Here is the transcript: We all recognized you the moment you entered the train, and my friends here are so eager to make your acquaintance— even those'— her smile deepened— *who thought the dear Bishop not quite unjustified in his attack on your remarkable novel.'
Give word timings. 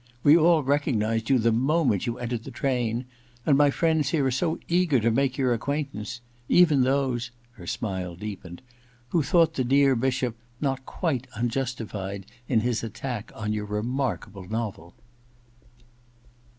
We 0.23 0.35
all 0.35 0.63
recognized 0.63 1.29
you 1.29 1.37
the 1.37 1.51
moment 1.51 2.07
you 2.07 2.17
entered 2.17 2.43
the 2.43 2.49
train, 2.49 3.05
and 3.45 3.55
my 3.55 3.69
friends 3.69 4.09
here 4.09 4.25
are 4.25 4.31
so 4.31 4.57
eager 4.67 4.99
to 4.99 5.11
make 5.11 5.37
your 5.37 5.53
acquaintance— 5.53 6.21
even 6.49 6.81
those'— 6.81 7.29
her 7.57 7.67
smile 7.67 8.15
deepened— 8.15 8.63
*who 9.09 9.21
thought 9.21 9.53
the 9.53 9.63
dear 9.63 9.95
Bishop 9.95 10.35
not 10.59 10.87
quite 10.87 11.27
unjustified 11.35 12.25
in 12.47 12.61
his 12.61 12.81
attack 12.83 13.31
on 13.35 13.53
your 13.53 13.65
remarkable 13.65 14.45
novel.' 14.49 14.95